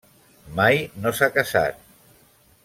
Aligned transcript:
Mai 0.59 0.79
no 1.03 1.11
s'ha 1.19 1.29
casat. 1.37 1.79